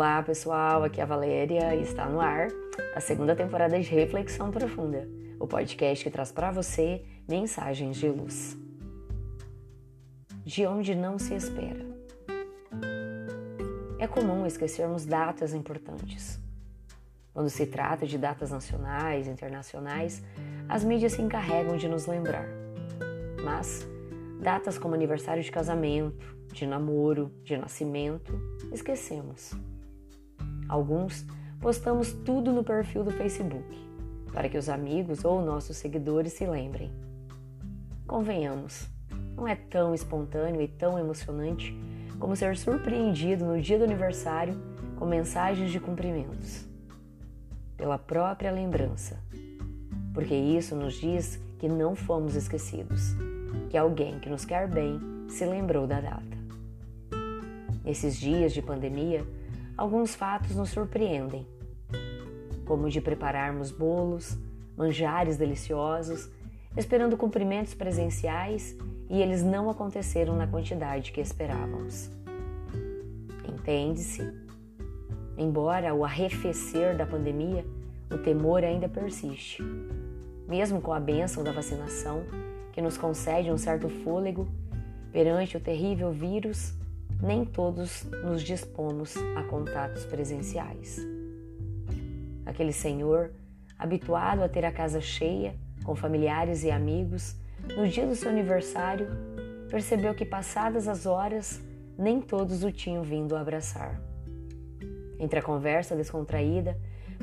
Olá 0.00 0.22
pessoal, 0.22 0.82
aqui 0.82 0.98
é 0.98 1.02
a 1.02 1.06
Valéria 1.06 1.74
e 1.74 1.82
está 1.82 2.06
no 2.06 2.22
ar 2.22 2.48
a 2.96 3.00
segunda 3.00 3.36
temporada 3.36 3.78
de 3.78 3.86
Reflexão 3.90 4.50
Profunda, 4.50 5.06
o 5.38 5.46
podcast 5.46 6.02
que 6.02 6.10
traz 6.10 6.32
para 6.32 6.50
você 6.50 7.04
mensagens 7.28 7.98
de 7.98 8.08
luz. 8.08 8.56
De 10.42 10.66
onde 10.66 10.94
não 10.94 11.18
se 11.18 11.34
espera. 11.34 11.84
É 13.98 14.06
comum 14.06 14.46
esquecermos 14.46 15.04
datas 15.04 15.52
importantes. 15.52 16.40
Quando 17.34 17.50
se 17.50 17.66
trata 17.66 18.06
de 18.06 18.16
datas 18.16 18.50
nacionais, 18.50 19.28
internacionais, 19.28 20.22
as 20.66 20.82
mídias 20.82 21.12
se 21.12 21.20
encarregam 21.20 21.76
de 21.76 21.86
nos 21.86 22.06
lembrar. 22.06 22.48
Mas 23.44 23.86
datas 24.40 24.78
como 24.78 24.94
aniversário 24.94 25.42
de 25.42 25.52
casamento, 25.52 26.34
de 26.54 26.66
namoro, 26.66 27.30
de 27.44 27.58
nascimento, 27.58 28.32
esquecemos. 28.72 29.54
Alguns 30.70 31.26
postamos 31.60 32.12
tudo 32.12 32.52
no 32.52 32.62
perfil 32.62 33.02
do 33.02 33.10
Facebook, 33.10 33.66
para 34.32 34.48
que 34.48 34.56
os 34.56 34.68
amigos 34.68 35.24
ou 35.24 35.44
nossos 35.44 35.76
seguidores 35.76 36.32
se 36.32 36.46
lembrem. 36.46 36.92
Convenhamos, 38.06 38.88
não 39.36 39.48
é 39.48 39.56
tão 39.56 39.92
espontâneo 39.92 40.62
e 40.62 40.68
tão 40.68 40.96
emocionante 40.96 41.76
como 42.20 42.36
ser 42.36 42.56
surpreendido 42.56 43.44
no 43.44 43.60
dia 43.60 43.78
do 43.78 43.84
aniversário 43.84 44.56
com 44.96 45.06
mensagens 45.06 45.72
de 45.72 45.80
cumprimentos. 45.80 46.64
Pela 47.76 47.98
própria 47.98 48.52
lembrança. 48.52 49.18
Porque 50.14 50.36
isso 50.36 50.76
nos 50.76 50.94
diz 50.94 51.40
que 51.58 51.68
não 51.68 51.96
fomos 51.96 52.36
esquecidos, 52.36 53.16
que 53.68 53.76
alguém 53.76 54.20
que 54.20 54.30
nos 54.30 54.44
quer 54.44 54.68
bem 54.68 55.00
se 55.28 55.44
lembrou 55.44 55.88
da 55.88 56.00
data. 56.00 56.38
Nesses 57.84 58.16
dias 58.16 58.52
de 58.52 58.62
pandemia, 58.62 59.26
alguns 59.80 60.14
fatos 60.14 60.54
nos 60.54 60.68
surpreendem, 60.68 61.46
como 62.66 62.84
o 62.84 62.90
de 62.90 63.00
prepararmos 63.00 63.70
bolos, 63.70 64.36
manjares 64.76 65.38
deliciosos, 65.38 66.28
esperando 66.76 67.16
cumprimentos 67.16 67.72
presenciais 67.72 68.76
e 69.08 69.22
eles 69.22 69.42
não 69.42 69.70
aconteceram 69.70 70.36
na 70.36 70.46
quantidade 70.46 71.12
que 71.12 71.20
esperávamos. 71.22 72.10
Entende-se? 73.48 74.30
Embora 75.38 75.94
o 75.94 76.04
arrefecer 76.04 76.94
da 76.94 77.06
pandemia, 77.06 77.64
o 78.10 78.18
temor 78.18 78.62
ainda 78.62 78.86
persiste. 78.86 79.62
Mesmo 80.46 80.82
com 80.82 80.92
a 80.92 81.00
bênção 81.00 81.42
da 81.42 81.52
vacinação, 81.52 82.22
que 82.70 82.82
nos 82.82 82.98
concede 82.98 83.50
um 83.50 83.56
certo 83.56 83.88
fôlego 83.88 84.46
perante 85.10 85.56
o 85.56 85.60
terrível 85.60 86.12
vírus, 86.12 86.74
nem 87.22 87.44
todos 87.44 88.04
nos 88.24 88.42
dispomos 88.42 89.16
a 89.36 89.42
contatos 89.44 90.04
presenciais. 90.04 90.98
Aquele 92.46 92.72
senhor, 92.72 93.32
habituado 93.78 94.42
a 94.42 94.48
ter 94.48 94.64
a 94.64 94.72
casa 94.72 95.00
cheia, 95.00 95.54
com 95.84 95.94
familiares 95.94 96.64
e 96.64 96.70
amigos, 96.70 97.36
no 97.76 97.86
dia 97.86 98.06
do 98.06 98.14
seu 98.14 98.30
aniversário, 98.30 99.08
percebeu 99.70 100.14
que, 100.14 100.24
passadas 100.24 100.88
as 100.88 101.06
horas, 101.06 101.60
nem 101.96 102.20
todos 102.20 102.64
o 102.64 102.72
tinham 102.72 103.02
vindo 103.02 103.36
abraçar. 103.36 104.00
Entre 105.18 105.38
a 105.38 105.42
conversa 105.42 105.94
descontraída, 105.94 106.76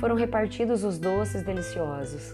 foram 0.00 0.16
repartidos 0.16 0.82
os 0.82 0.98
doces 0.98 1.42
deliciosos. 1.42 2.32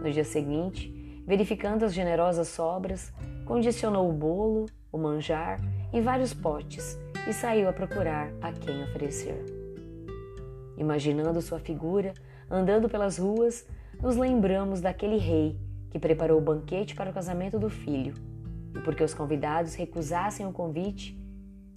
No 0.00 0.10
dia 0.10 0.24
seguinte, 0.24 1.22
verificando 1.26 1.84
as 1.84 1.92
generosas 1.92 2.48
sobras, 2.48 3.12
condicionou 3.44 4.08
o 4.08 4.12
bolo, 4.12 4.66
o 4.92 4.96
manjar 4.96 5.60
e 5.96 6.00
vários 6.02 6.34
potes 6.34 6.98
e 7.26 7.32
saiu 7.32 7.70
a 7.70 7.72
procurar 7.72 8.30
a 8.42 8.52
quem 8.52 8.82
oferecer. 8.84 9.42
Imaginando 10.76 11.40
sua 11.40 11.58
figura 11.58 12.12
andando 12.50 12.86
pelas 12.86 13.16
ruas, 13.16 13.66
nos 14.02 14.14
lembramos 14.14 14.82
daquele 14.82 15.16
rei 15.16 15.58
que 15.90 15.98
preparou 15.98 16.36
o 16.38 16.44
banquete 16.44 16.94
para 16.94 17.08
o 17.08 17.14
casamento 17.14 17.58
do 17.58 17.70
filho 17.70 18.12
e, 18.76 18.80
porque 18.80 19.02
os 19.02 19.14
convidados 19.14 19.74
recusassem 19.74 20.46
o 20.46 20.52
convite, 20.52 21.18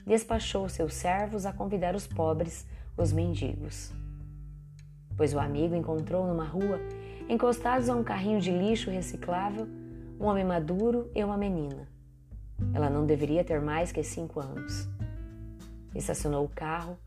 despachou 0.06 0.68
seus 0.68 0.96
servos 0.96 1.46
a 1.46 1.54
convidar 1.54 1.96
os 1.96 2.06
pobres, 2.06 2.68
os 2.98 3.14
mendigos. 3.14 3.94
Pois 5.16 5.34
o 5.34 5.40
amigo 5.40 5.76
encontrou 5.76 6.28
numa 6.28 6.44
rua, 6.44 6.78
encostados 7.30 7.88
a 7.88 7.96
um 7.96 8.04
carrinho 8.04 8.42
de 8.42 8.52
lixo 8.52 8.92
reciclável, 8.92 9.66
um 10.20 10.26
homem 10.26 10.44
maduro 10.44 11.10
e 11.16 11.24
uma 11.24 11.38
menina. 11.38 11.88
Ela 12.74 12.90
não 12.90 13.06
deveria 13.06 13.44
ter 13.44 13.62
mais 13.62 13.92
que 13.92 14.04
cinco 14.04 14.40
anos. 14.40 14.88
Estacionou 15.96 16.46
o 16.46 16.50
carro, 16.50 16.98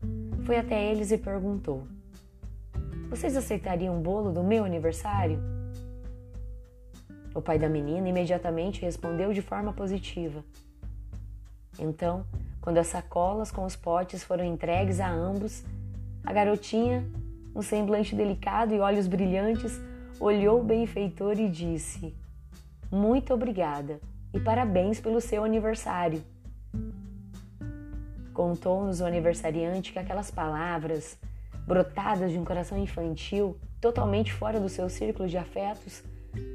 foi 0.45 0.57
até 0.57 0.91
eles 0.91 1.11
e 1.11 1.17
perguntou: 1.17 1.87
Vocês 3.09 3.35
aceitariam 3.37 3.97
um 3.97 4.01
bolo 4.01 4.31
do 4.31 4.43
meu 4.43 4.65
aniversário? 4.65 5.39
O 7.33 7.41
pai 7.41 7.57
da 7.57 7.69
menina 7.69 8.09
imediatamente 8.09 8.81
respondeu 8.81 9.33
de 9.33 9.41
forma 9.41 9.73
positiva. 9.73 10.43
Então, 11.79 12.25
quando 12.61 12.77
as 12.77 12.87
sacolas 12.87 13.49
com 13.49 13.65
os 13.65 13.75
potes 13.75 14.23
foram 14.23 14.43
entregues 14.43 14.99
a 14.99 15.09
ambos, 15.09 15.63
a 16.23 16.31
garotinha, 16.31 17.09
um 17.55 17.61
semblante 17.61 18.15
delicado 18.15 18.73
e 18.73 18.79
olhos 18.79 19.07
brilhantes, 19.07 19.79
olhou 20.19 20.59
o 20.59 20.63
benfeitor 20.63 21.39
e 21.39 21.49
disse: 21.49 22.13
Muito 22.91 23.33
obrigada 23.33 23.99
e 24.33 24.39
parabéns 24.39 24.99
pelo 24.99 25.21
seu 25.21 25.43
aniversário. 25.43 26.23
Contou-nos 28.33 28.99
o 28.99 29.05
aniversariante 29.05 29.93
que 29.93 29.99
aquelas 29.99 30.31
palavras, 30.31 31.19
brotadas 31.67 32.31
de 32.31 32.39
um 32.39 32.43
coração 32.43 32.77
infantil, 32.77 33.57
totalmente 33.79 34.33
fora 34.33 34.59
do 34.59 34.67
seu 34.67 34.89
círculo 34.89 35.29
de 35.29 35.37
afetos, 35.37 36.03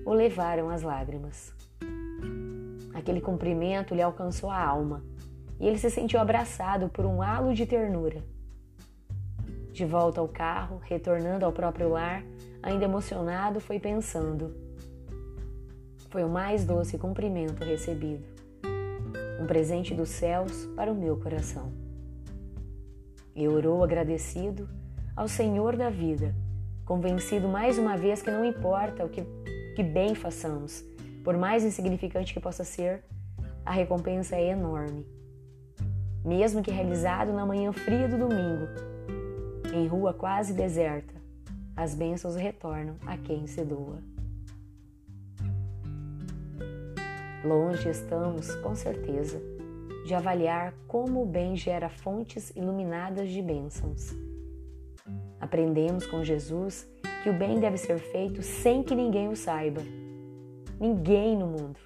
o 0.05 0.13
levaram 0.13 0.69
às 0.71 0.83
lágrimas. 0.83 1.53
Aquele 2.93 3.21
cumprimento 3.21 3.95
lhe 3.95 4.03
alcançou 4.03 4.51
a 4.51 4.61
alma 4.61 5.05
e 5.61 5.67
ele 5.67 5.79
se 5.79 5.89
sentiu 5.89 6.21
abraçado 6.21 6.89
por 6.89 7.05
um 7.05 7.23
halo 7.23 7.55
de 7.55 7.65
ternura. 7.65 8.25
De 9.73 9.85
volta 9.85 10.21
ao 10.21 10.27
carro, 10.27 10.81
retornando 10.85 11.45
ao 11.45 11.53
próprio 11.53 11.89
lar, 11.89 12.25
ainda 12.61 12.85
emocionado, 12.85 13.61
foi 13.61 13.79
pensando: 13.79 14.53
foi 16.09 16.25
o 16.25 16.29
mais 16.29 16.65
doce 16.65 16.99
cumprimento 16.99 17.65
recebido. 17.65 18.25
Um 19.41 19.47
presente 19.47 19.95
dos 19.95 20.09
céus 20.09 20.67
para 20.75 20.91
o 20.91 20.95
meu 20.95 21.17
coração. 21.17 21.73
E 23.35 23.47
orou 23.47 23.85
agradecido 23.85 24.69
ao 25.15 25.29
Senhor 25.29 25.77
da 25.77 25.91
vida, 25.91 26.35
convencido 26.85 27.49
mais 27.49 27.79
uma 27.79 27.97
vez 27.97 28.23
que 28.23 28.31
não 28.31 28.45
importa 28.45 29.05
o 29.05 29.09
que, 29.09 29.23
que 29.77 29.83
bem 29.83 30.15
façamos, 30.15 30.85
por 31.23 31.37
mais 31.37 31.65
insignificante 31.65 32.33
que 32.33 32.41
possa 32.41 32.65
ser, 32.65 33.05
a 33.65 33.73
recompensa 33.73 34.37
é 34.37 34.49
enorme. 34.49 35.07
Mesmo 36.25 36.63
que 36.63 36.71
realizado 36.71 37.33
na 37.33 37.45
manhã 37.45 37.73
fria 37.73 38.09
do 38.09 38.19
domingo, 38.19 38.67
em 39.73 39.87
rua 39.87 40.15
quase 40.15 40.53
deserta, 40.53 41.15
as 41.77 41.95
bênçãos 41.95 42.35
retornam 42.35 42.97
a 43.07 43.17
quem 43.17 43.47
se 43.47 43.65
doa. 43.65 44.03
Longe 47.49 47.89
estamos, 47.89 48.55
com 48.57 48.75
certeza, 48.75 49.41
de 50.05 50.13
avaliar 50.13 50.75
como 50.87 51.23
o 51.23 51.27
bem 51.27 51.57
gera 51.57 51.89
fontes 51.89 52.51
iluminadas 52.55 53.31
de 53.31 53.41
bênçãos. 53.41 54.15
Aprendemos 55.41 56.07
com 56.07 56.23
Jesus 56.23 56.87
que 57.23 57.31
o 57.31 57.33
bem 57.33 57.59
deve 57.59 57.79
ser 57.79 57.99
feito 58.01 58.43
sem 58.43 58.83
que 58.83 58.95
ninguém 58.95 59.29
o 59.29 59.35
saiba. 59.35 59.81
Ninguém 60.79 61.39
no 61.39 61.47
mundo. 61.47 61.81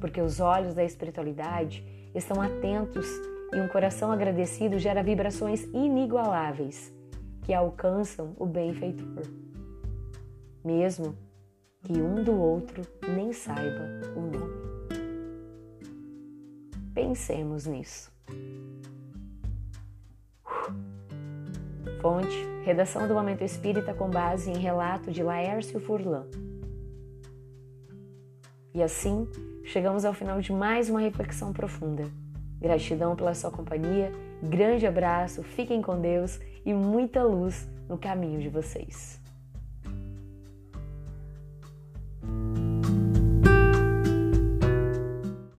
Porque 0.00 0.20
os 0.20 0.40
olhos 0.40 0.74
da 0.74 0.82
espiritualidade 0.82 1.86
estão 2.12 2.42
atentos 2.42 3.06
e 3.52 3.60
um 3.60 3.68
coração 3.68 4.10
agradecido 4.10 4.80
gera 4.80 5.00
vibrações 5.00 5.62
inigualáveis 5.72 6.92
que 7.42 7.54
alcançam 7.54 8.34
o 8.36 8.46
benfeitor. 8.46 9.22
Mesmo 10.64 11.16
que 11.84 11.92
um 11.92 12.24
do 12.24 12.34
outro 12.34 12.82
nem 13.06 13.32
saiba 13.32 13.84
o 14.16 14.20
nome. 14.20 14.64
Pensemos 16.94 17.66
nisso. 17.66 18.10
Fonte: 22.00 22.36
Redação 22.64 23.06
do 23.06 23.14
Momento 23.14 23.44
Espírita 23.44 23.92
com 23.92 24.08
base 24.08 24.50
em 24.50 24.58
relato 24.58 25.10
de 25.10 25.22
Laércio 25.22 25.78
Furlan. 25.78 26.26
E 28.72 28.82
assim, 28.82 29.28
chegamos 29.64 30.04
ao 30.04 30.14
final 30.14 30.40
de 30.40 30.52
mais 30.52 30.88
uma 30.88 31.00
reflexão 31.00 31.52
profunda. 31.52 32.04
Gratidão 32.60 33.14
pela 33.14 33.34
sua 33.34 33.50
companhia, 33.50 34.10
grande 34.42 34.86
abraço, 34.86 35.42
fiquem 35.42 35.82
com 35.82 36.00
Deus 36.00 36.40
e 36.64 36.72
muita 36.72 37.22
luz 37.22 37.68
no 37.88 37.98
caminho 37.98 38.40
de 38.40 38.48
vocês. 38.48 39.23